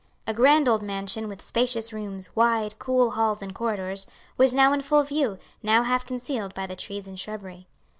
The 0.25 0.31
house 0.31 0.33
a 0.33 0.33
grand 0.35 0.67
old 0.67 0.81
mansion 0.81 1.27
with 1.29 1.43
spacious 1.43 1.93
rooms, 1.93 2.35
wide 2.35 2.79
cool 2.79 3.11
halls 3.11 3.43
and 3.43 3.53
corridors 3.53 4.07
was 4.35 4.55
now 4.55 4.73
in 4.73 4.81
full 4.81 5.03
view, 5.03 5.37
now 5.61 5.83
half 5.83 6.07
concealed 6.07 6.55
by 6.55 6.65
the 6.65 6.75
trees 6.75 7.07
and 7.07 7.19
shrubbery. 7.19 7.67